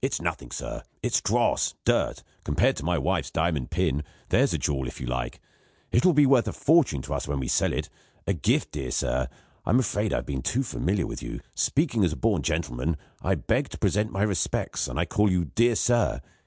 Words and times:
It's 0.00 0.18
nothing, 0.18 0.50
sir; 0.50 0.82
it's 1.02 1.20
dross, 1.20 1.72
it's 1.72 1.80
dirt, 1.84 2.22
compared 2.42 2.74
to 2.78 2.84
my 2.86 2.96
wife's 2.96 3.30
diamond 3.30 3.70
pin! 3.70 4.02
There's 4.30 4.54
a 4.54 4.58
jewel, 4.58 4.86
if 4.88 4.98
you 4.98 5.06
like! 5.06 5.42
It 5.92 6.06
will 6.06 6.14
be 6.14 6.24
worth 6.24 6.48
a 6.48 6.54
fortune 6.54 7.02
to 7.02 7.12
us 7.12 7.28
when 7.28 7.38
we 7.38 7.48
sell 7.48 7.70
it. 7.70 7.90
A 8.26 8.32
gift, 8.32 8.72
dear 8.72 8.90
sir! 8.90 9.28
I'm 9.66 9.78
afraid 9.80 10.14
I've 10.14 10.24
been 10.24 10.40
too 10.40 10.62
familiar 10.62 11.06
with 11.06 11.22
you. 11.22 11.38
Speaking 11.54 12.02
as 12.02 12.14
a 12.14 12.16
born 12.16 12.40
gentleman, 12.40 12.96
I 13.20 13.34
beg 13.34 13.68
to 13.68 13.78
present 13.78 14.10
my 14.10 14.22
respects, 14.22 14.88
and 14.88 14.98
I 14.98 15.04
call 15.04 15.30
you 15.30 15.44
'dear 15.44 15.74
sir.' 15.76 16.22